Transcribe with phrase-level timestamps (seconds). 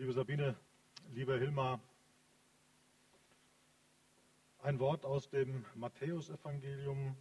[0.00, 0.54] Liebe Sabine,
[1.10, 1.80] lieber Hilmar,
[4.60, 7.16] ein Wort aus dem Matthäusevangelium,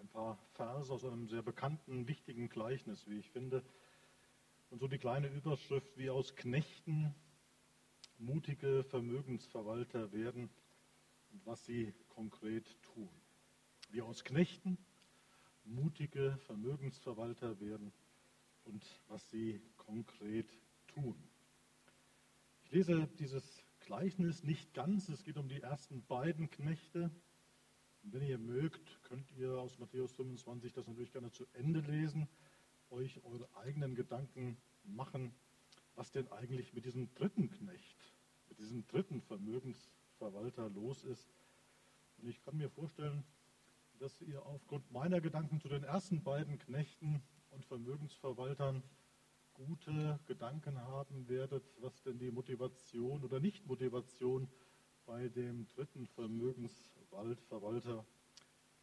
[0.00, 3.62] ein paar Verse aus einem sehr bekannten, wichtigen Gleichnis, wie ich finde.
[4.70, 7.14] Und so die kleine Überschrift, wie aus Knechten
[8.18, 10.50] mutige Vermögensverwalter werden
[11.30, 13.08] und was sie konkret tun.
[13.90, 14.76] Wie aus Knechten
[15.62, 17.92] mutige Vermögensverwalter werden
[18.64, 20.50] und was sie konkret
[20.88, 21.16] tun.
[22.64, 25.08] Ich lese dieses Gleichnis nicht ganz.
[25.08, 27.10] Es geht um die ersten beiden Knechte.
[28.02, 32.28] Und wenn ihr mögt, könnt ihr aus Matthäus 25 das natürlich gerne zu Ende lesen,
[32.90, 35.32] euch eure eigenen Gedanken machen,
[35.94, 38.14] was denn eigentlich mit diesem dritten Knecht,
[38.48, 41.28] mit diesem dritten Vermögensverwalter los ist.
[42.18, 43.24] Und ich kann mir vorstellen,
[43.98, 48.82] dass ihr aufgrund meiner Gedanken zu den ersten beiden Knechten und Vermögensverwaltern
[49.66, 54.48] gute Gedanken haben werdet, was denn die Motivation oder Nicht-Motivation
[55.04, 58.06] bei dem dritten Vermögensverwalter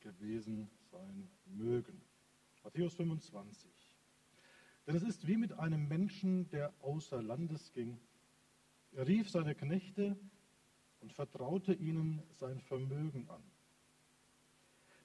[0.01, 2.01] gewesen sein mögen.
[2.63, 3.71] Matthäus 25.
[4.85, 7.97] Denn es ist wie mit einem Menschen, der außer Landes ging.
[8.91, 10.17] Er rief seine Knechte
[10.99, 13.43] und vertraute ihnen sein Vermögen an.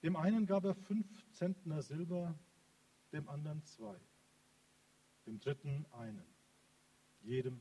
[0.02, 2.34] Dem einen gab er fünf Zentner Silber,
[3.12, 3.96] dem anderen zwei
[5.30, 6.26] dem dritten einen,
[7.20, 7.60] jedem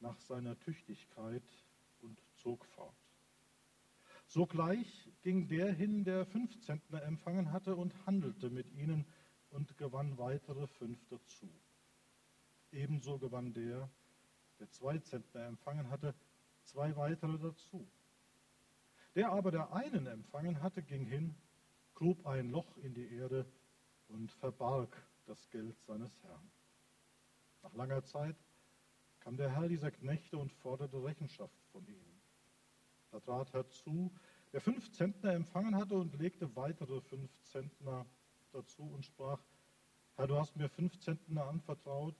[0.00, 1.42] nach seiner Tüchtigkeit
[2.00, 2.96] und zog fort.
[4.26, 9.04] Sogleich ging der hin, der fünf Zentner empfangen hatte und handelte mit ihnen
[9.50, 11.46] und gewann weitere fünf dazu.
[12.72, 13.90] Ebenso gewann der,
[14.58, 16.14] der zwei Zentner empfangen hatte,
[16.62, 17.86] zwei weitere dazu.
[19.14, 21.34] Der aber, der einen empfangen hatte, ging hin,
[21.92, 23.44] grub ein Loch in die Erde
[24.08, 26.50] und verbarg das Geld seines Herrn.
[27.64, 28.36] Nach langer Zeit
[29.20, 32.20] kam der Herr dieser Knechte und forderte Rechenschaft von ihnen.
[33.10, 34.12] Da trat Herr zu,
[34.52, 38.04] der fünf Zentner empfangen hatte und legte weitere fünf Zentner
[38.52, 39.40] dazu und sprach,
[40.16, 42.14] Herr, du hast mir fünf Zentner anvertraut,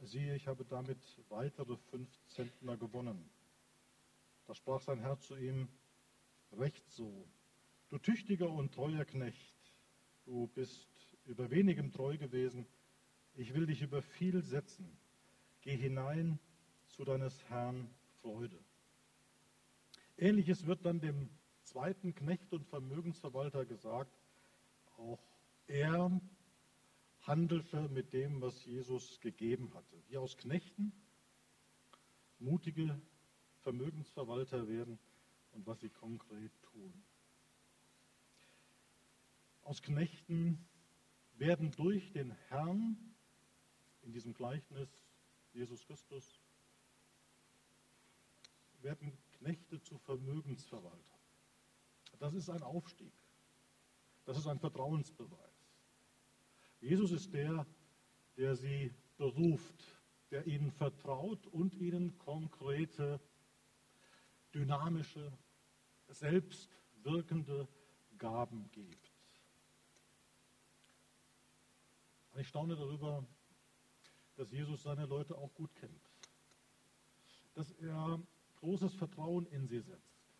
[0.00, 3.28] siehe, ich habe damit weitere fünf Zentner gewonnen.
[4.46, 5.68] Da sprach sein Herr zu ihm,
[6.52, 7.28] Recht so,
[7.90, 9.74] du tüchtiger und treuer Knecht,
[10.24, 10.88] du bist
[11.26, 12.66] über wenigem treu gewesen,
[13.38, 14.98] ich will dich über viel setzen.
[15.60, 16.40] Geh hinein
[16.88, 17.88] zu deines Herrn
[18.20, 18.58] Freude.
[20.16, 21.30] Ähnliches wird dann dem
[21.62, 24.12] zweiten Knecht und Vermögensverwalter gesagt.
[24.96, 25.22] Auch
[25.68, 26.20] er
[27.20, 30.02] handelte mit dem, was Jesus gegeben hatte.
[30.08, 30.92] Wie aus Knechten
[32.40, 33.00] mutige
[33.60, 34.98] Vermögensverwalter werden
[35.52, 36.92] und was sie konkret tun.
[39.62, 40.66] Aus Knechten
[41.36, 42.96] werden durch den Herrn
[44.08, 44.88] in diesem Gleichnis
[45.52, 46.40] Jesus Christus
[48.80, 51.18] werden Knechte zu Vermögensverwaltern.
[52.18, 53.12] Das ist ein Aufstieg.
[54.24, 55.68] Das ist ein Vertrauensbeweis.
[56.80, 57.66] Jesus ist der,
[58.38, 59.84] der sie beruft,
[60.30, 63.20] der ihnen vertraut und ihnen konkrete,
[64.54, 65.30] dynamische,
[66.08, 67.68] selbstwirkende
[68.16, 69.12] Gaben gibt.
[72.32, 73.26] Und ich staune darüber,
[74.38, 76.00] dass Jesus seine Leute auch gut kennt.
[77.54, 78.20] Dass er
[78.60, 80.30] großes Vertrauen in sie setzt,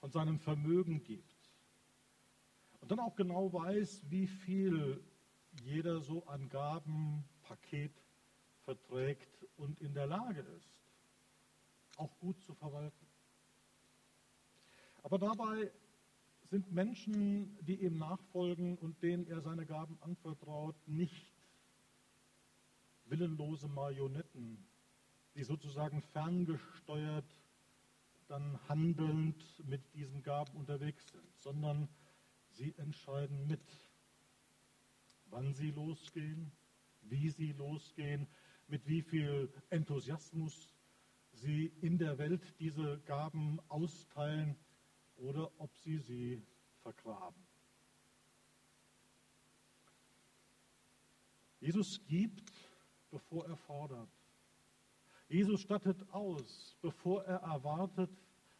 [0.00, 1.36] von seinem Vermögen gibt.
[2.80, 5.00] Und dann auch genau weiß, wie viel
[5.62, 7.92] jeder so an Gabenpaket
[8.64, 10.74] verträgt und in der Lage ist,
[11.96, 13.06] auch gut zu verwalten.
[15.04, 15.70] Aber dabei
[16.50, 21.37] sind Menschen, die ihm nachfolgen und denen er seine Gaben anvertraut, nicht
[23.10, 24.66] willenlose Marionetten,
[25.34, 27.42] die sozusagen ferngesteuert,
[28.28, 31.88] dann handelnd mit diesen Gaben unterwegs sind, sondern
[32.50, 33.62] sie entscheiden mit,
[35.26, 36.52] wann sie losgehen,
[37.02, 38.26] wie sie losgehen,
[38.66, 40.74] mit wie viel Enthusiasmus
[41.32, 44.56] sie in der Welt diese Gaben austeilen
[45.16, 46.42] oder ob sie sie
[46.82, 47.46] vergraben.
[51.60, 52.52] Jesus gibt
[53.10, 54.08] bevor er fordert.
[55.28, 58.10] Jesus stattet aus, bevor er erwartet,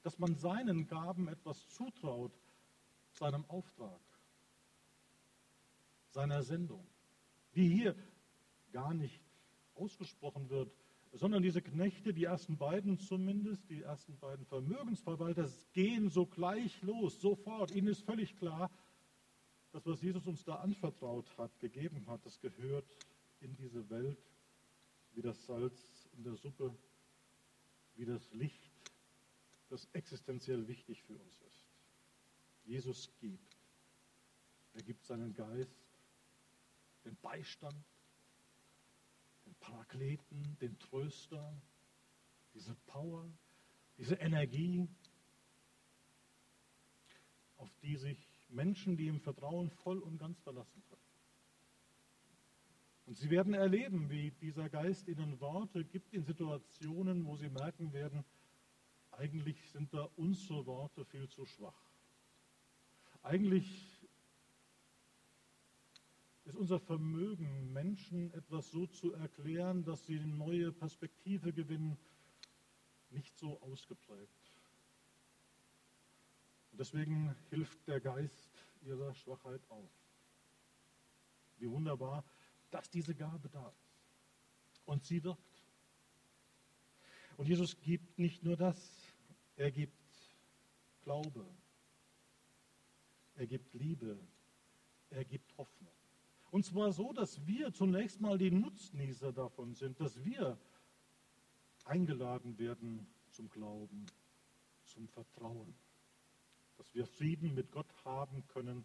[0.03, 2.33] dass man seinen Gaben etwas zutraut,
[3.13, 4.01] seinem Auftrag,
[6.11, 6.87] seiner Sendung,
[7.55, 7.97] die hier
[8.73, 9.21] gar nicht
[9.75, 10.71] ausgesprochen wird,
[11.13, 17.71] sondern diese Knechte, die ersten beiden zumindest, die ersten beiden Vermögensverwalter, gehen sogleich los, sofort.
[17.71, 18.71] Ihnen ist völlig klar,
[19.73, 22.85] das, was Jesus uns da anvertraut hat, gegeben hat, das gehört
[23.41, 24.19] in diese Welt
[25.19, 26.73] wie das Salz in der Suppe
[27.97, 28.71] wie das Licht,
[29.69, 31.67] das existenziell wichtig für uns ist.
[32.63, 33.57] Jesus gibt.
[34.75, 35.77] Er gibt seinen Geist,
[37.05, 37.85] den Beistand,
[39.45, 41.61] den Parakleten, den Tröster,
[42.55, 43.29] diese Power,
[43.97, 44.87] diese Energie,
[47.57, 50.98] auf die sich Menschen, die im Vertrauen voll und ganz verlassen können.
[53.09, 57.91] Und sie werden erleben, wie dieser Geist ihnen Worte gibt in Situationen, wo sie merken
[57.95, 58.23] werden,
[59.13, 61.91] eigentlich sind da unsere Worte viel zu schwach.
[63.23, 64.07] Eigentlich
[66.45, 71.97] ist unser Vermögen, Menschen etwas so zu erklären, dass sie eine neue Perspektive gewinnen,
[73.09, 74.61] nicht so ausgeprägt.
[76.73, 79.91] Und deswegen hilft der Geist ihrer Schwachheit auf.
[81.57, 82.23] Wie wunderbar,
[82.71, 84.01] dass diese Gabe da ist.
[84.85, 85.43] Und sie wirkt.
[87.37, 88.77] Und Jesus gibt nicht nur das,
[89.57, 89.95] er gibt
[91.03, 91.47] Glaube,
[93.37, 94.19] er gibt Liebe,
[95.11, 95.93] er gibt Hoffnung.
[96.51, 100.59] Und zwar so, dass wir zunächst mal die Nutznießer davon sind, dass wir
[101.85, 104.07] eingeladen werden zum Glauben,
[104.85, 105.75] zum Vertrauen,
[106.77, 108.85] dass wir Frieden mit Gott haben können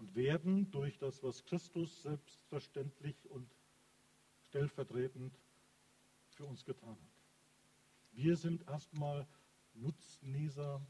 [0.00, 3.54] und werden durch das, was Christus selbstverständlich und
[4.46, 5.38] stellvertretend
[6.30, 7.20] für uns getan hat.
[8.12, 9.26] Wir sind erstmal
[9.74, 10.80] Nutznießer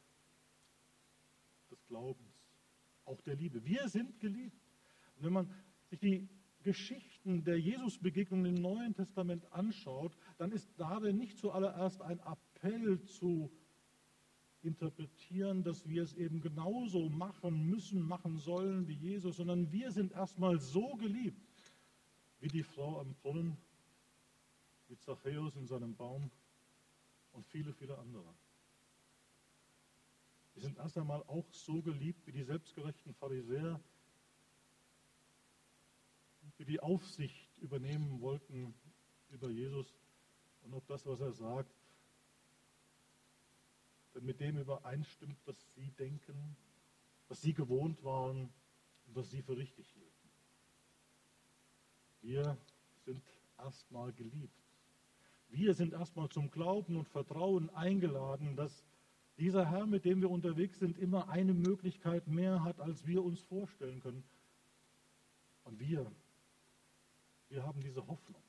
[1.70, 2.32] des Glaubens,
[3.04, 3.64] auch der Liebe.
[3.64, 4.62] Wir sind geliebt.
[5.16, 5.54] Und wenn man
[5.86, 6.28] sich die
[6.62, 13.50] Geschichten der Jesusbegegnung im Neuen Testament anschaut, dann ist darin nicht zuallererst ein Appell zu
[14.62, 20.12] interpretieren, dass wir es eben genauso machen müssen, machen sollen wie Jesus, sondern wir sind
[20.12, 21.40] erstmal so geliebt,
[22.40, 23.56] wie die Frau am Brunnen,
[24.88, 26.30] wie Zachäus in seinem Baum
[27.32, 28.34] und viele, viele andere.
[30.54, 33.80] Wir sind erst einmal auch so geliebt wie die selbstgerechten Pharisäer,
[36.58, 38.74] die die Aufsicht übernehmen wollten
[39.30, 39.94] über Jesus
[40.62, 41.79] und ob das, was er sagt,
[44.20, 46.56] mit dem übereinstimmt, was sie denken,
[47.28, 48.50] was sie gewohnt waren
[49.06, 50.10] und was sie für richtig hielten.
[52.22, 52.56] Wir
[53.04, 53.22] sind
[53.58, 54.60] erstmal geliebt.
[55.48, 58.84] Wir sind erstmal zum Glauben und Vertrauen eingeladen, dass
[59.38, 63.40] dieser Herr, mit dem wir unterwegs sind, immer eine Möglichkeit mehr hat, als wir uns
[63.40, 64.22] vorstellen können.
[65.64, 66.10] Und wir,
[67.48, 68.42] wir haben diese Hoffnung,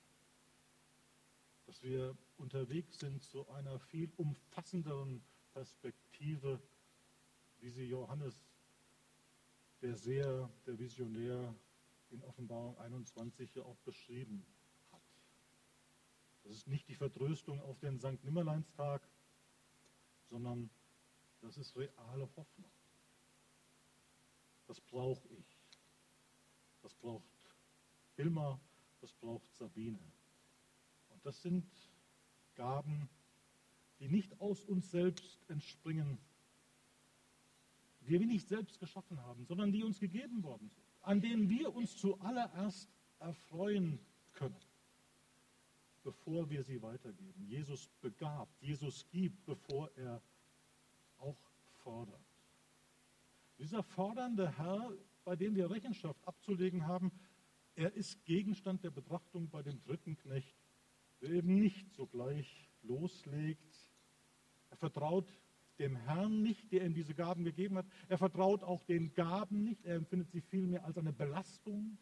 [1.65, 5.23] dass wir unterwegs sind zu einer viel umfassenderen
[5.53, 6.61] Perspektive,
[7.59, 8.35] wie sie Johannes,
[9.81, 11.55] der Seher, der Visionär
[12.09, 14.45] in Offenbarung 21 ja auch beschrieben
[14.91, 15.01] hat.
[16.43, 18.23] Das ist nicht die Vertröstung auf den St.
[18.23, 19.01] Nimmerleinstag,
[20.29, 20.69] sondern
[21.41, 22.71] das ist reale Hoffnung.
[24.67, 25.59] Das brauche ich.
[26.81, 27.25] Das braucht
[28.15, 28.59] Hilmar,
[28.99, 29.99] das braucht Sabine.
[31.09, 31.65] Und das sind
[32.55, 33.09] Gaben,
[34.01, 36.17] die nicht aus uns selbst entspringen,
[38.01, 41.73] die wir nicht selbst geschaffen haben, sondern die uns gegeben worden sind, an denen wir
[41.73, 42.89] uns zuallererst
[43.19, 43.99] erfreuen
[44.33, 44.59] können,
[46.03, 47.45] bevor wir sie weitergeben.
[47.45, 50.21] Jesus begabt, Jesus gibt, bevor er
[51.19, 51.37] auch
[51.83, 52.25] fordert.
[53.59, 54.91] Dieser fordernde Herr,
[55.23, 57.11] bei dem wir Rechenschaft abzulegen haben,
[57.75, 60.57] er ist Gegenstand der Betrachtung bei dem dritten Knecht,
[61.21, 63.80] der eben nicht sogleich loslegt,
[64.71, 65.27] er vertraut
[65.77, 67.85] dem Herrn nicht, der ihm diese Gaben gegeben hat.
[68.07, 69.85] Er vertraut auch den Gaben nicht.
[69.85, 71.97] Er empfindet sie vielmehr als eine Belastung.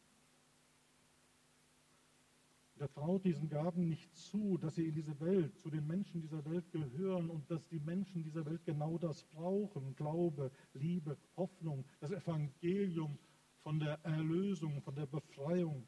[2.77, 6.45] Er traut diesen Gaben nicht zu, dass sie in diese Welt, zu den Menschen dieser
[6.45, 9.95] Welt gehören und dass die Menschen dieser Welt genau das brauchen.
[9.95, 13.17] Glaube, Liebe, Hoffnung, das Evangelium
[13.63, 15.85] von der Erlösung, von der Befreiung.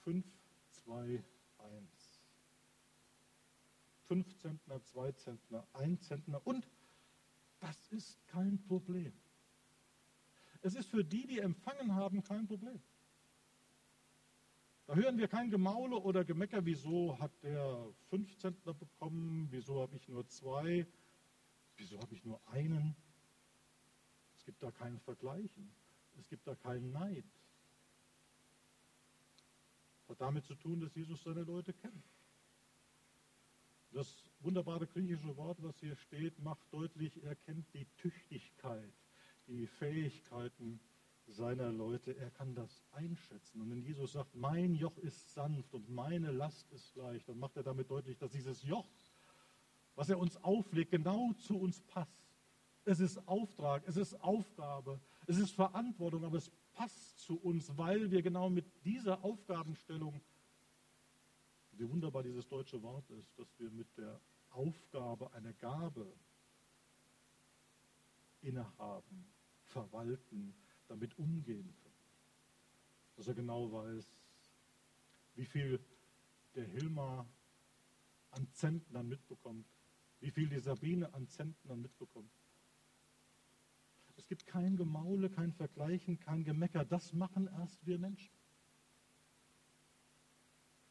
[0.00, 0.24] 5,
[0.70, 1.33] 2, 1
[4.14, 6.68] fünf Zentner, zwei Zentner, ein Zentner und
[7.58, 9.12] das ist kein Problem.
[10.62, 12.80] Es ist für die, die empfangen haben, kein Problem.
[14.86, 19.96] Da hören wir kein Gemaule oder Gemecker, wieso hat der fünf Zentner bekommen, wieso habe
[19.96, 20.86] ich nur zwei,
[21.76, 22.94] wieso habe ich nur einen.
[24.36, 25.74] Es gibt da kein Vergleichen,
[26.20, 27.26] es gibt da keinen Neid.
[30.02, 32.13] Das hat damit zu tun, dass Jesus seine Leute kennt.
[33.94, 38.92] Das wunderbare griechische Wort, was hier steht, macht deutlich, er kennt die Tüchtigkeit,
[39.46, 40.80] die Fähigkeiten
[41.28, 42.16] seiner Leute.
[42.16, 43.60] Er kann das einschätzen.
[43.60, 47.56] Und wenn Jesus sagt, mein Joch ist sanft und meine Last ist leicht, dann macht
[47.56, 48.88] er damit deutlich, dass dieses Joch,
[49.94, 52.10] was er uns auflegt, genau zu uns passt.
[52.84, 58.10] Es ist Auftrag, es ist Aufgabe, es ist Verantwortung, aber es passt zu uns, weil
[58.10, 60.20] wir genau mit dieser Aufgabenstellung,
[61.78, 66.12] wie wunderbar dieses deutsche Wort ist, dass wir mit der Aufgabe einer Gabe
[68.40, 69.26] innehaben,
[69.64, 70.54] verwalten,
[70.88, 71.94] damit umgehen können.
[73.16, 74.06] Dass er genau weiß,
[75.34, 75.80] wie viel
[76.54, 77.26] der Hilmar
[78.30, 79.66] an Zentnern mitbekommt,
[80.20, 82.30] wie viel die Sabine an Zentnern mitbekommt.
[84.16, 86.84] Es gibt kein Gemaule, kein Vergleichen, kein Gemecker.
[86.84, 88.32] Das machen erst wir Menschen.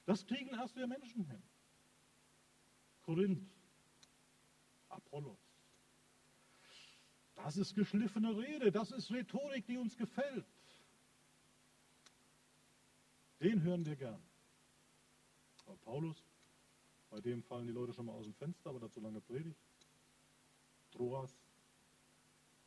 [0.05, 1.43] Das kriegen erst wir Menschen hin.
[3.03, 3.49] Korinth,
[4.89, 5.39] Apollos.
[7.35, 10.45] Das ist geschliffene Rede, das ist Rhetorik, die uns gefällt.
[13.39, 14.21] Den hören wir gern.
[15.65, 16.23] Aber Paulus,
[17.09, 19.59] bei dem fallen die Leute schon mal aus dem Fenster, aber dazu lange predigt.
[20.91, 21.35] Troas,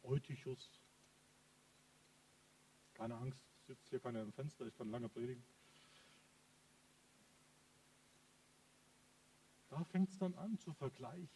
[0.03, 0.81] Eutychus.
[2.95, 5.45] Keine Angst, sitzt hier keiner im Fenster, ich kann lange predigen.
[9.77, 11.29] Da fängt es dann an zu vergleichen.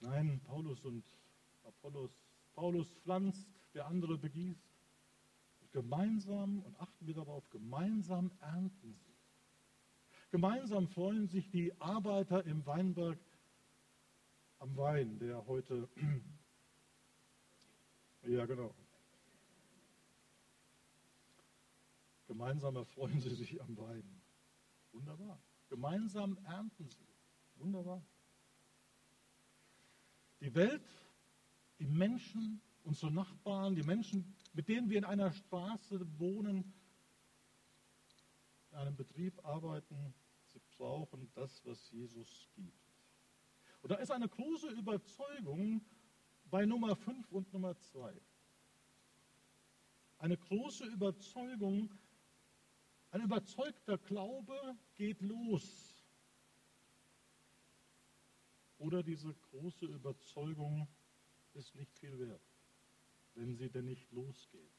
[0.00, 1.04] Nein, Paulus und
[1.62, 2.10] Apollos.
[2.56, 4.68] Paulus pflanzt, der andere begießt.
[5.70, 9.14] Gemeinsam, und achten wir darauf, gemeinsam ernten sie.
[10.32, 13.20] Gemeinsam freuen sich die Arbeiter im Weinberg
[14.58, 15.88] am Wein, der heute,
[18.22, 18.74] ja genau,
[22.26, 24.25] gemeinsam erfreuen sie sich am Wein.
[24.96, 25.38] Wunderbar.
[25.68, 27.06] Gemeinsam ernten sie.
[27.56, 28.02] Wunderbar.
[30.40, 30.88] Die Welt,
[31.78, 36.72] die Menschen, unsere Nachbarn, die Menschen, mit denen wir in einer Straße wohnen,
[38.70, 40.14] in einem Betrieb arbeiten,
[40.46, 42.72] sie brauchen das, was Jesus gibt.
[43.82, 45.84] Und da ist eine große Überzeugung
[46.46, 48.18] bei Nummer 5 und Nummer 2.
[50.18, 51.90] Eine große Überzeugung,
[53.16, 56.04] ein überzeugter Glaube geht los
[58.76, 60.86] oder diese große Überzeugung
[61.54, 62.42] ist nicht viel wert,
[63.34, 64.70] wenn sie denn nicht losgeht.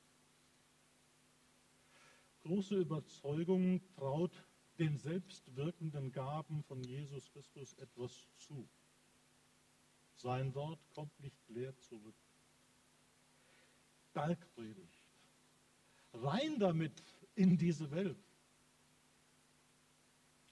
[2.43, 4.43] Große Überzeugung traut
[4.77, 8.69] den selbstwirkenden Gaben von Jesus Christus etwas zu.
[10.15, 12.15] Sein Wort kommt nicht leer zurück.
[14.13, 15.03] Bergpredigt.
[16.13, 17.01] Rein damit
[17.33, 18.26] in diese Welt.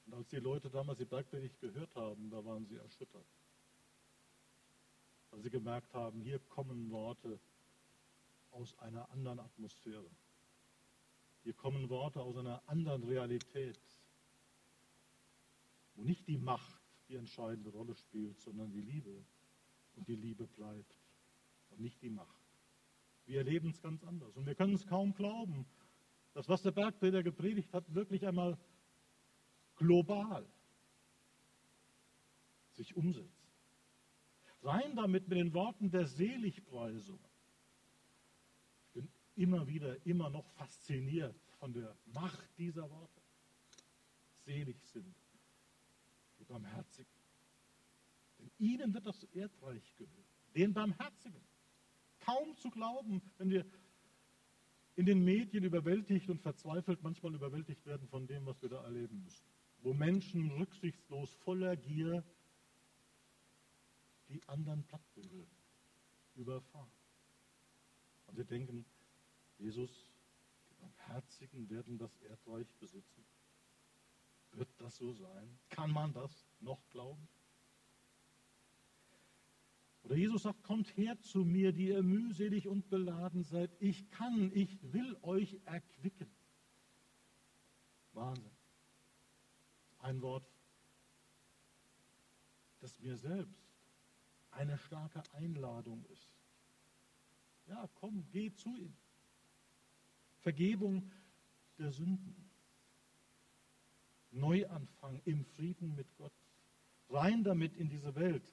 [0.06, 3.26] Und als die Leute damals die Bergpredigt gehört haben, da waren sie erschüttert.
[5.32, 7.40] Weil sie gemerkt haben, hier kommen Worte
[8.52, 10.10] aus einer anderen Atmosphäre.
[11.44, 13.80] Hier kommen Worte aus einer anderen Realität,
[15.96, 19.24] wo nicht die Macht die entscheidende Rolle spielt, sondern die Liebe.
[19.96, 21.00] Und die Liebe bleibt
[21.70, 22.42] und nicht die Macht.
[23.26, 24.36] Wir erleben es ganz anders.
[24.36, 25.66] Und wir können es kaum glauben,
[26.34, 28.58] dass was der Bergprediger gepredigt hat, wirklich einmal
[29.76, 30.46] global
[32.76, 33.46] sich umsetzt.
[34.62, 37.20] Rein damit mit den Worten der Seligpreisung.
[38.88, 43.22] Ich bin immer wieder, immer noch fasziniert von der Macht dieser Worte.
[44.46, 45.16] Selig sind
[46.40, 47.12] die Barmherzigen.
[48.40, 50.26] Denn ihnen wird das Erdreich gehören.
[50.56, 51.42] Den Barmherzigen.
[52.20, 53.66] Kaum zu glauben, wenn wir
[54.96, 59.22] in den Medien überwältigt und verzweifelt manchmal überwältigt werden von dem, was wir da erleben
[59.24, 59.55] müssen
[59.86, 62.24] wo Menschen rücksichtslos voller Gier
[64.30, 65.46] die anderen Plattbilder
[66.34, 66.90] überfahren.
[68.26, 68.84] Und wir denken,
[69.60, 69.92] Jesus,
[70.72, 73.24] die Barmherzigen werden das Erdreich besitzen.
[74.54, 75.60] Wird das so sein?
[75.70, 77.28] Kann man das noch glauben?
[80.02, 83.70] Oder Jesus sagt, kommt her zu mir, die ihr mühselig und beladen seid.
[83.80, 86.32] Ich kann, ich will euch erquicken.
[88.14, 88.56] Wahnsinn
[90.06, 90.48] ein Wort,
[92.80, 93.64] das mir selbst
[94.52, 96.28] eine starke Einladung ist.
[97.68, 98.96] Ja, komm, geh zu ihm.
[100.40, 101.12] Vergebung
[101.78, 102.36] der Sünden.
[104.32, 106.34] Neuanfang im Frieden mit Gott.
[107.10, 108.44] Rein damit in diese Welt.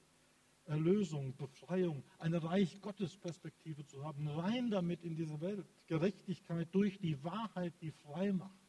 [0.64, 4.28] Erlösung, Befreiung, eine Reich Gottes Perspektive zu haben.
[4.28, 5.66] Rein damit in diese Welt.
[5.87, 8.61] Gerechtigkeit durch die Wahrheit, die frei macht.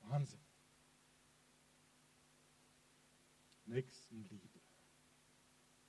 [0.00, 0.40] Wahnsinn.
[3.66, 4.47] Nächstenliebe.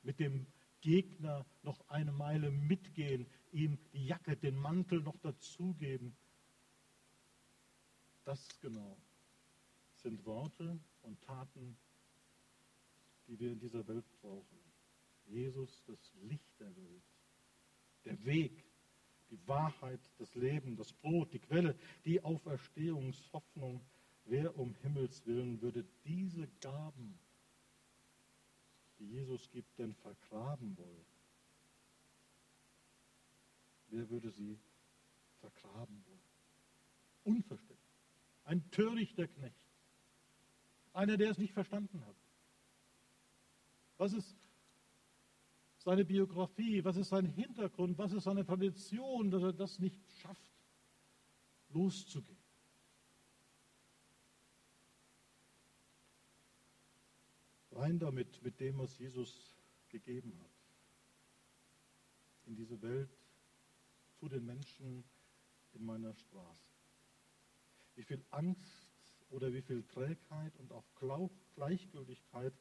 [0.04, 0.48] Mit dem
[0.82, 6.16] Gegner noch eine Meile mitgehen ihm die Jacke, den Mantel noch dazugeben.
[8.24, 8.98] Das genau
[10.02, 11.78] sind Worte und Taten,
[13.28, 14.60] die wir in dieser Welt brauchen.
[15.26, 17.04] Jesus, das Licht der Welt,
[18.06, 18.64] der Weg,
[19.30, 21.76] die Wahrheit, das Leben, das Brot, die Quelle,
[22.06, 23.82] die Auferstehungshoffnung.
[24.26, 27.20] Wer um Himmels willen würde diese Gaben,
[29.00, 31.06] die Jesus gibt, denn vergraben wollen?
[33.88, 34.60] Wer würde sie
[35.40, 36.20] vergraben wollen?
[37.24, 37.80] Unverständlich.
[38.44, 39.56] Ein törichter Knecht.
[40.94, 42.16] Einer, der es nicht verstanden hat.
[43.98, 44.36] Was ist
[45.78, 50.50] seine Biografie, was ist sein Hintergrund, was ist seine Tradition, dass er das nicht schafft,
[51.70, 52.39] loszugehen.
[57.80, 59.56] Rein damit, mit dem, was Jesus
[59.88, 60.52] gegeben hat.
[62.46, 63.10] In diese Welt,
[64.20, 65.06] zu den Menschen
[65.74, 66.68] in meiner Straße.
[67.96, 68.92] Wie viel Angst
[69.30, 70.84] oder wie viel Trägheit und auch
[71.56, 72.54] Gleichgültigkeit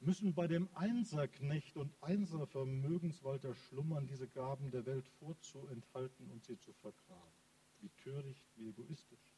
[0.00, 6.72] müssen bei dem Einserknecht und Einservermögenswalter schlummern, diese Gaben der Welt vorzuenthalten und sie zu
[6.72, 7.34] vergraben.
[7.80, 9.34] Wie töricht, wie egoistisch.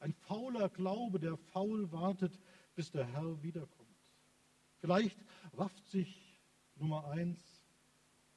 [0.00, 2.38] Ein fauler Glaube, der faul wartet,
[2.74, 3.91] bis der Herr wiederkommt.
[4.82, 5.16] Vielleicht
[5.54, 6.42] rafft sich
[6.74, 7.38] Nummer eins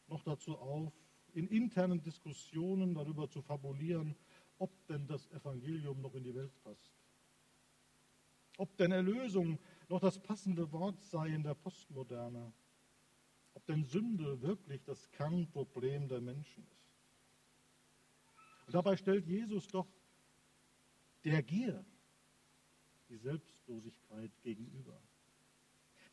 [0.05, 0.93] noch dazu auf,
[1.33, 4.15] in internen Diskussionen darüber zu fabulieren,
[4.59, 6.93] ob denn das Evangelium noch in die Welt passt.
[8.57, 9.57] Ob denn Erlösung
[9.89, 12.53] noch das passende Wort sei in der Postmoderne.
[13.55, 16.93] Ob denn Sünde wirklich das Kernproblem der Menschen ist.
[18.67, 19.87] Und dabei stellt Jesus doch
[21.23, 21.83] der Gier
[23.09, 25.01] die Selbstlosigkeit gegenüber.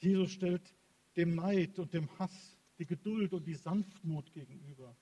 [0.02, 0.74] Jesus stellt
[1.16, 4.96] dem Neid und dem Hass die Geduld und die Sanftmut gegenüber.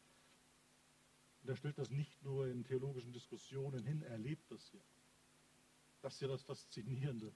[1.42, 4.84] Und er stellt das nicht nur in theologischen Diskussionen hin, er lebt das hier.
[6.02, 7.32] Das ist ja das Faszinierende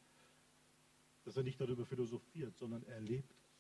[1.25, 3.51] dass er nicht darüber philosophiert, sondern er lebt es.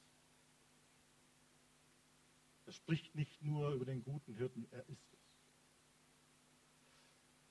[2.66, 5.18] Er spricht nicht nur über den guten Hirten, er ist es.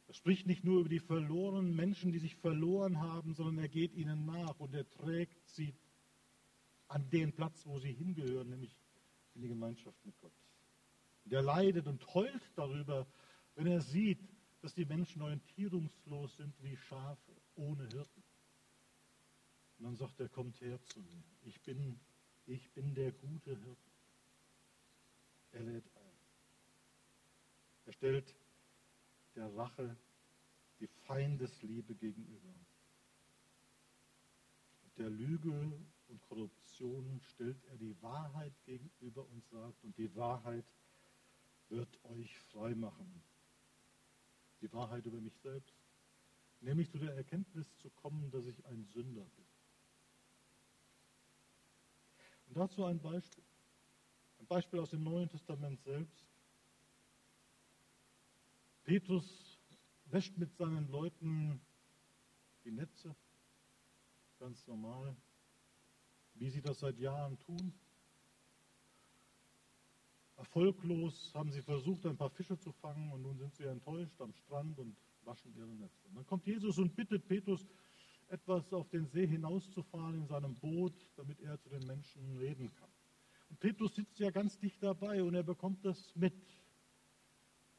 [0.08, 3.93] Er spricht nicht nur über die verlorenen Menschen, die sich verloren haben, sondern er geht
[3.95, 5.73] ihnen nach und er trägt sie
[6.93, 8.77] an den Platz, wo sie hingehören, nämlich
[9.34, 10.32] in die Gemeinschaft mit Gott.
[11.25, 13.08] Und er leidet und heult darüber,
[13.56, 14.19] wenn er sieht,
[14.62, 18.23] dass die Menschen orientierungslos sind wie Schafe ohne Hirten.
[19.77, 21.23] Und dann sagt er, kommt her zu mir.
[21.45, 21.99] Ich bin,
[22.45, 23.91] ich bin der gute Hirte.
[25.53, 26.17] Er lädt ein.
[27.86, 28.36] Er stellt
[29.36, 29.97] der Rache
[30.79, 32.53] die Feindesliebe gegenüber.
[34.97, 35.49] Der Lüge
[36.13, 40.65] und Korruption stellt er die Wahrheit gegenüber und sagt, und die Wahrheit
[41.69, 43.23] wird euch frei machen.
[44.62, 45.73] Die Wahrheit über mich selbst,
[46.62, 49.45] nämlich zu der Erkenntnis zu kommen, dass ich ein Sünder bin.
[52.47, 53.43] Und dazu ein Beispiel.
[54.38, 56.28] Ein Beispiel aus dem Neuen Testament selbst.
[58.84, 59.58] Petrus
[60.06, 61.60] wäscht mit seinen Leuten
[62.65, 63.15] die Netze,
[64.38, 65.15] ganz normal,
[66.36, 67.74] wie sie das seit Jahren tun.
[70.38, 74.34] Erfolglos haben sie versucht, ein paar Fische zu fangen und nun sind sie enttäuscht am
[74.34, 76.08] Strand und waschen ihre Netze.
[76.08, 77.65] Und dann kommt Jesus und bittet Petrus,
[78.30, 82.89] etwas auf den See hinauszufahren in seinem Boot, damit er zu den Menschen reden kann.
[83.50, 86.34] Und Petrus sitzt ja ganz dicht dabei und er bekommt das mit.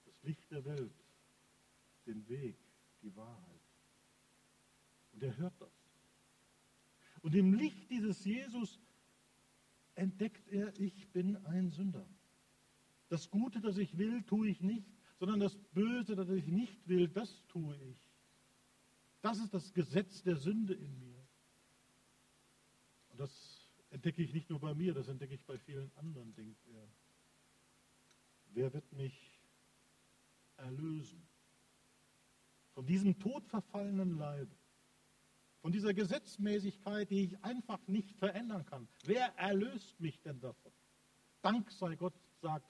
[0.05, 0.95] Das Licht der Welt,
[2.07, 2.57] den Weg,
[3.03, 3.61] die Wahrheit.
[5.13, 5.84] Und er hört das.
[7.25, 8.79] Und im Licht dieses Jesus
[9.95, 12.07] entdeckt er, ich bin ein Sünder.
[13.09, 14.87] Das Gute, das ich will, tue ich nicht,
[15.19, 18.13] sondern das Böse, das ich nicht will, das tue ich.
[19.23, 21.27] Das ist das Gesetz der Sünde in mir.
[23.09, 26.61] Und das entdecke ich nicht nur bei mir, das entdecke ich bei vielen anderen, denkt
[26.75, 26.87] er.
[28.53, 29.41] Wer wird mich
[30.59, 31.27] erlösen?
[32.75, 34.55] Von diesem todverfallenen Leibe,
[35.65, 38.87] von dieser Gesetzmäßigkeit, die ich einfach nicht verändern kann.
[39.07, 40.71] Wer erlöst mich denn davon?
[41.41, 42.69] Dank sei Gott, sagt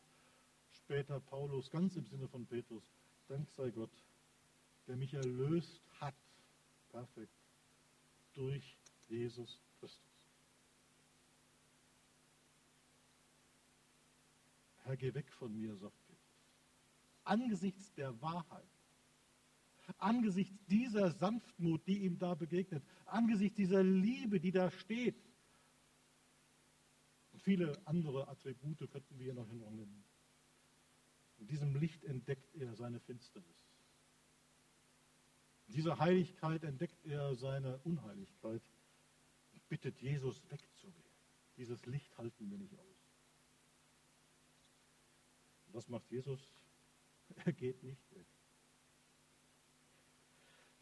[0.70, 2.84] später Paulus, ganz im Sinne von Petrus,
[3.26, 3.90] Dank sei Gott,
[4.86, 6.14] der mich erlöst hat
[6.92, 7.34] perfekt
[8.32, 8.78] durch
[9.08, 10.00] Jesus Christus.
[14.84, 16.22] Herr, geh weg von mir, sagt Petrus.
[17.24, 18.73] Angesichts der Wahrheit,
[19.98, 25.16] angesichts dieser Sanftmut, die ihm da begegnet, angesichts dieser Liebe, die da steht,
[27.32, 30.04] und viele andere Attribute könnten wir hier noch nennen,
[31.38, 33.56] In diesem Licht entdeckt er seine Finsternis.
[35.66, 38.62] In dieser Heiligkeit entdeckt er seine Unheiligkeit
[39.52, 41.10] und bittet Jesus wegzugehen.
[41.56, 43.08] Dieses Licht halten wir nicht aus.
[45.66, 46.48] Und was macht Jesus?
[47.44, 48.26] Er geht nicht weg,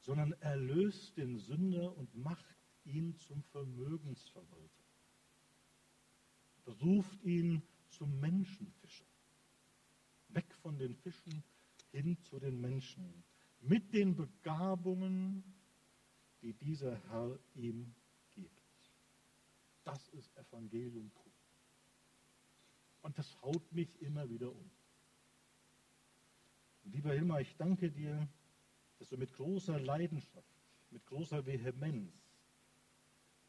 [0.03, 4.85] sondern er löst den Sünder und macht ihn zum Vermögensverwalter.
[6.65, 9.07] Beruft ihn zum Menschenfischer.
[10.29, 11.43] Weg von den Fischen
[11.93, 13.23] hin zu den Menschen.
[13.61, 15.45] Mit den Begabungen,
[16.41, 17.95] die dieser Herr ihm
[18.31, 18.93] gibt.
[19.85, 21.33] Das ist Evangelium pur.
[23.03, 24.71] Und das haut mich immer wieder um.
[26.85, 28.29] Lieber Hilmar, ich danke dir,
[29.03, 30.47] dass du mit großer Leidenschaft,
[30.93, 32.15] mit großer Vehemenz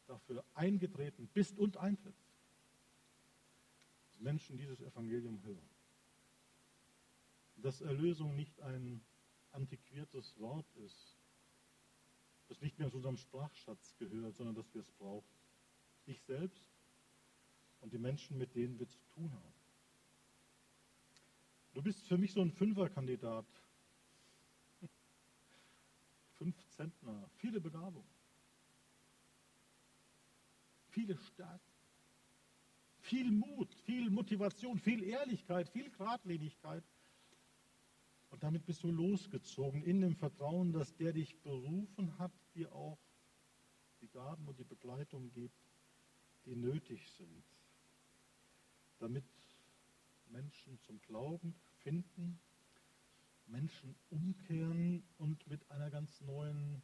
[0.08, 2.26] dafür eingetreten bist und eintrittst,
[4.08, 5.70] dass Menschen dieses Evangelium hören.
[7.58, 9.00] Dass Erlösung nicht ein
[9.52, 11.20] antiquiertes Wort ist,
[12.48, 15.38] das nicht mehr zu unserem Sprachschatz gehört, sondern dass wir es brauchen.
[16.06, 16.66] Ich selbst
[17.80, 19.54] und die Menschen, mit denen wir zu tun haben.
[21.74, 23.46] Du bist für mich so ein Fünferkandidat.
[26.44, 28.08] Fünf Zentner, viele Begabungen,
[30.88, 31.72] viele Stärken,
[33.00, 36.84] viel Mut, viel Motivation, viel Ehrlichkeit, viel Gradlinigkeit.
[38.30, 42.98] Und damit bist du losgezogen in dem Vertrauen, dass der dich berufen hat, dir auch
[44.00, 45.54] die Gaben und die Begleitung gibt,
[46.44, 47.44] die nötig sind,
[48.98, 49.24] damit
[50.30, 52.40] Menschen zum Glauben finden,
[53.54, 56.82] Menschen umkehren und mit einer ganz neuen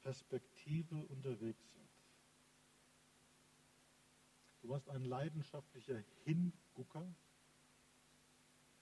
[0.00, 1.88] Perspektive unterwegs sind.
[4.62, 7.06] Du warst ein leidenschaftlicher Hingucker,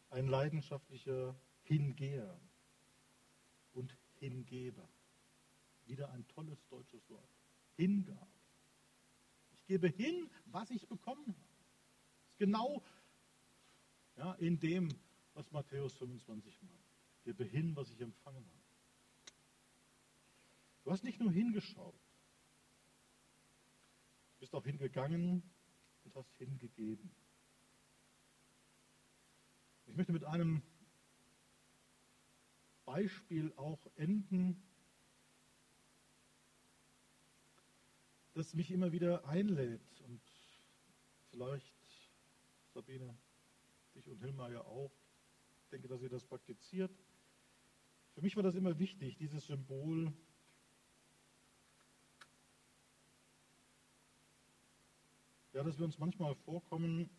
[0.08, 2.40] ein leidenschaftlicher Hingeher
[3.74, 4.88] und Hingeber.
[5.84, 7.28] Wieder ein tolles deutsches Wort.
[7.76, 8.26] Hingabe.
[9.52, 11.56] Ich gebe hin, was ich bekommen habe.
[12.22, 12.82] Das ist genau
[14.16, 14.88] ja, in dem,
[15.40, 16.84] was Matthäus 25 meint.
[17.24, 18.62] Gebe hin, was ich empfangen habe.
[20.84, 21.94] Du hast nicht nur hingeschaut,
[24.34, 25.42] du bist auch hingegangen
[26.04, 27.10] und hast hingegeben.
[29.86, 30.62] Ich möchte mit einem
[32.84, 34.62] Beispiel auch enden,
[38.34, 40.20] das mich immer wieder einlädt und
[41.30, 41.74] vielleicht,
[42.74, 43.16] Sabine,
[43.94, 44.92] dich und Hilmar ja auch.
[45.72, 46.90] Denke, dass ihr das praktiziert.
[48.14, 50.12] Für mich war das immer wichtig, dieses Symbol
[55.52, 57.10] Ja, dass wir uns manchmal vorkommen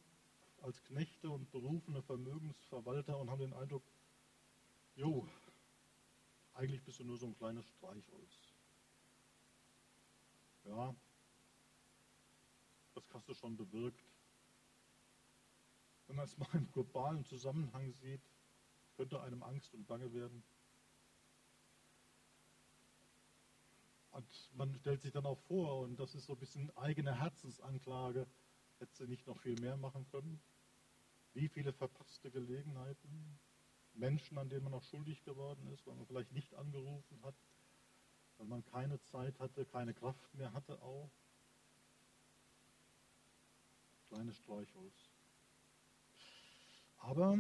[0.61, 3.83] als Knechte und berufene Vermögensverwalter und haben den Eindruck,
[4.95, 5.27] jo,
[6.53, 8.39] eigentlich bist du nur so ein kleines Streichholz.
[10.63, 10.95] Ja,
[12.95, 14.01] das hast du schon bewirkt.
[16.07, 18.21] Wenn man es mal im globalen Zusammenhang sieht,
[19.01, 20.43] könnte einem Angst und Bange werden.
[24.11, 28.27] Und man stellt sich dann auch vor, und das ist so ein bisschen eigene Herzensanklage,
[28.77, 30.39] hätte sie nicht noch viel mehr machen können?
[31.33, 33.39] Wie viele verpasste Gelegenheiten?
[33.95, 37.35] Menschen, an denen man noch schuldig geworden ist, weil man vielleicht nicht angerufen hat,
[38.37, 41.09] weil man keine Zeit hatte, keine Kraft mehr hatte auch.
[44.09, 45.09] Kleines Streichholz.
[46.99, 47.39] Aber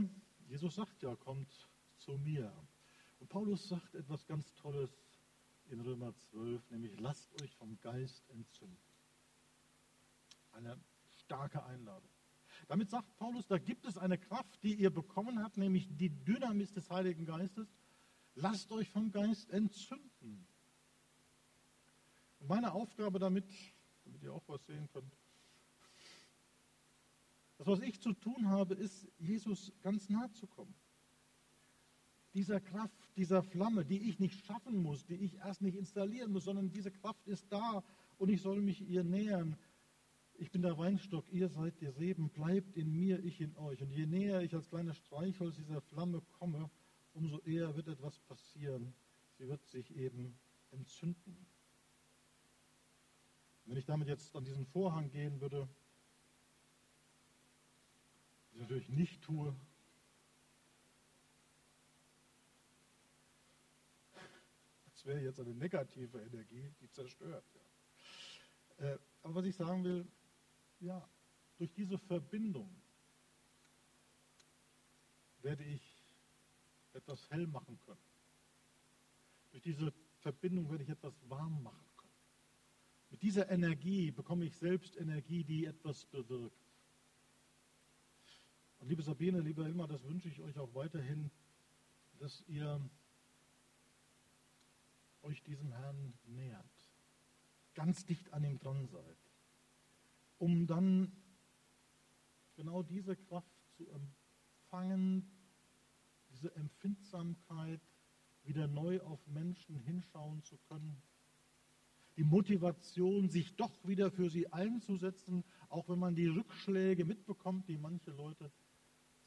[0.51, 1.49] Jesus sagt ja, kommt
[1.95, 2.53] zu mir.
[3.21, 4.91] Und Paulus sagt etwas ganz Tolles
[5.69, 8.77] in Römer 12, nämlich lasst euch vom Geist entzünden.
[10.51, 10.77] Eine
[11.23, 12.11] starke Einladung.
[12.67, 16.73] Damit sagt Paulus, da gibt es eine Kraft, die ihr bekommen habt, nämlich die Dynamis
[16.73, 17.73] des Heiligen Geistes.
[18.35, 20.45] Lasst euch vom Geist entzünden.
[22.39, 23.45] Und meine Aufgabe damit,
[24.03, 25.15] damit ihr auch was sehen könnt,
[27.61, 30.73] das, was ich zu tun habe, ist, Jesus ganz nah zu kommen.
[32.33, 36.45] Dieser Kraft, dieser Flamme, die ich nicht schaffen muss, die ich erst nicht installieren muss,
[36.45, 37.83] sondern diese Kraft ist da
[38.17, 39.55] und ich soll mich ihr nähern.
[40.33, 43.79] Ich bin der Weinstock, ihr seid die Reben, bleibt in mir, ich in euch.
[43.83, 46.67] Und je näher ich als kleines Streichholz dieser Flamme komme,
[47.13, 48.91] umso eher wird etwas passieren.
[49.37, 50.33] Sie wird sich eben
[50.71, 51.45] entzünden.
[53.65, 55.69] Wenn ich damit jetzt an diesen Vorhang gehen würde,
[58.51, 59.55] was ich natürlich nicht tue.
[64.85, 67.43] Das wäre jetzt eine negative Energie, die zerstört.
[68.79, 68.85] Ja.
[68.85, 70.07] Äh, aber was ich sagen will,
[70.79, 71.07] ja,
[71.57, 72.69] durch diese Verbindung
[75.41, 75.81] werde ich
[76.93, 78.01] etwas hell machen können.
[79.51, 82.13] Durch diese Verbindung werde ich etwas warm machen können.
[83.09, 86.70] Mit dieser Energie bekomme ich selbst Energie, die etwas bewirkt.
[88.81, 91.29] Und liebe Sabine, lieber Hilmar, das wünsche ich euch auch weiterhin,
[92.17, 92.81] dass ihr
[95.21, 96.89] euch diesem Herrn nähert,
[97.75, 99.17] ganz dicht an ihm dran seid,
[100.39, 101.11] um dann
[102.55, 105.29] genau diese Kraft zu empfangen,
[106.31, 107.81] diese Empfindsamkeit,
[108.43, 110.99] wieder neu auf Menschen hinschauen zu können,
[112.17, 117.77] die Motivation, sich doch wieder für sie einzusetzen, auch wenn man die Rückschläge mitbekommt, die
[117.77, 118.51] manche Leute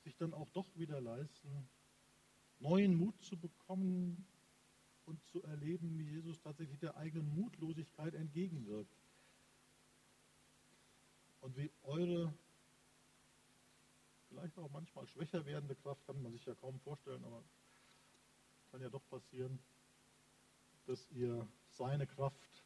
[0.04, 1.68] sich dann auch doch wieder leisten,
[2.60, 4.26] neuen Mut zu bekommen
[5.06, 8.94] und zu erleben, wie Jesus tatsächlich der eigenen Mutlosigkeit entgegenwirkt.
[11.40, 12.32] Und wie eure
[14.28, 17.42] vielleicht auch manchmal schwächer werdende Kraft, kann man sich ja kaum vorstellen, aber
[18.70, 19.58] kann ja doch passieren,
[20.86, 22.64] dass ihr seine Kraft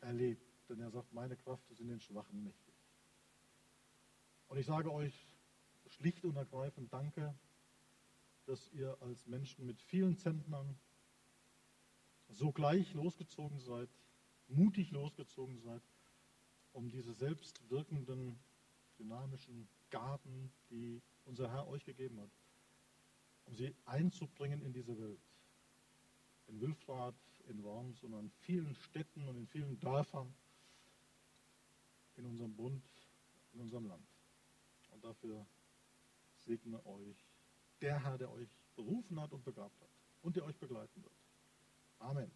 [0.00, 0.48] erlebt.
[0.68, 2.74] Denn er sagt, meine Kraft ist in den Schwachen mächtig.
[4.48, 5.31] Und ich sage euch
[5.92, 7.34] schlicht und ergreifend Danke,
[8.46, 10.76] dass ihr als Menschen mit vielen Zentnern
[12.28, 13.88] sogleich losgezogen seid,
[14.48, 15.82] mutig losgezogen seid,
[16.72, 18.38] um diese selbstwirkenden,
[18.98, 22.30] dynamischen Gaben, die unser Herr euch gegeben hat,
[23.44, 25.20] um sie einzubringen in diese Welt.
[26.48, 27.14] In Wilfrath,
[27.48, 30.34] in Worms und an vielen Städten und in vielen Dörfern
[32.16, 32.84] in unserem Bund,
[33.52, 34.06] in unserem Land.
[34.90, 35.46] Und dafür
[36.44, 37.26] segne euch
[37.80, 39.90] der Herr, der euch berufen hat und begabt hat
[40.22, 41.14] und der euch begleiten wird.
[41.98, 42.30] Amen.